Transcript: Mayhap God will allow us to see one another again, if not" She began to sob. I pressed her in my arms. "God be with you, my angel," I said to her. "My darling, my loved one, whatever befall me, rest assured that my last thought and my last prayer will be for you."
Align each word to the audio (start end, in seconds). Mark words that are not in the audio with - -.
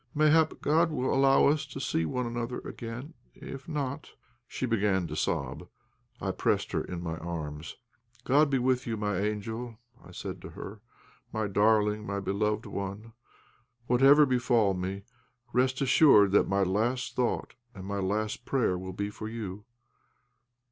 Mayhap 0.15 0.61
God 0.61 0.89
will 0.89 1.13
allow 1.13 1.45
us 1.45 1.63
to 1.67 1.79
see 1.79 2.05
one 2.07 2.25
another 2.25 2.57
again, 2.67 3.13
if 3.35 3.67
not" 3.69 4.13
She 4.57 4.65
began 4.65 5.05
to 5.05 5.15
sob. 5.15 5.69
I 6.19 6.31
pressed 6.31 6.71
her 6.71 6.83
in 6.83 7.03
my 7.03 7.17
arms. 7.17 7.75
"God 8.23 8.49
be 8.49 8.57
with 8.57 8.87
you, 8.87 8.97
my 8.97 9.19
angel," 9.19 9.77
I 10.03 10.09
said 10.09 10.41
to 10.41 10.49
her. 10.49 10.81
"My 11.31 11.47
darling, 11.47 12.03
my 12.03 12.17
loved 12.17 12.65
one, 12.65 13.13
whatever 13.85 14.25
befall 14.25 14.73
me, 14.73 15.03
rest 15.53 15.81
assured 15.81 16.31
that 16.31 16.47
my 16.49 16.63
last 16.63 17.15
thought 17.15 17.53
and 17.75 17.85
my 17.85 17.99
last 17.99 18.43
prayer 18.43 18.79
will 18.79 18.93
be 18.93 19.11
for 19.11 19.27
you." 19.29 19.65